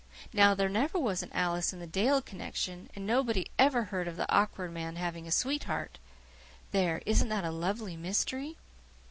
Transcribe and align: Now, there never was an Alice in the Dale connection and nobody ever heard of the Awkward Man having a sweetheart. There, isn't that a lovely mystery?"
Now, 0.33 0.55
there 0.55 0.67
never 0.67 0.97
was 0.97 1.21
an 1.21 1.29
Alice 1.31 1.73
in 1.73 1.79
the 1.79 1.85
Dale 1.85 2.23
connection 2.23 2.89
and 2.95 3.05
nobody 3.05 3.51
ever 3.59 3.83
heard 3.83 4.07
of 4.07 4.15
the 4.17 4.27
Awkward 4.33 4.71
Man 4.71 4.95
having 4.95 5.27
a 5.27 5.31
sweetheart. 5.31 5.99
There, 6.71 7.03
isn't 7.05 7.29
that 7.29 7.45
a 7.45 7.51
lovely 7.51 7.95
mystery?" 7.95 8.57